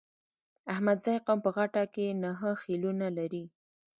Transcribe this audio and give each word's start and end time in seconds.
احمدزی 0.73 1.15
قوم 1.25 1.39
په 1.45 1.49
غټه 1.57 1.83
کې 1.93 2.05
نهه 2.23 2.51
خيلونه 2.61 3.07
لري. 3.17 3.45